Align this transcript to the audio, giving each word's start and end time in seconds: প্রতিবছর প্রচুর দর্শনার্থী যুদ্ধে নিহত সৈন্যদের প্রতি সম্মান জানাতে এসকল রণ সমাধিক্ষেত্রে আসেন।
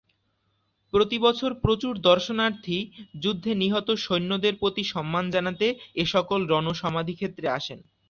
প্রতিবছর 0.93 1.51
প্রচুর 1.63 1.93
দর্শনার্থী 2.09 2.77
যুদ্ধে 3.23 3.51
নিহত 3.55 3.87
সৈন্যদের 4.05 4.53
প্রতি 4.61 4.83
সম্মান 4.93 5.25
জানাতে 5.35 5.67
এসকল 5.95 6.41
রণ 6.47 6.65
সমাধিক্ষেত্রে 6.81 7.47
আসেন। 7.57 7.79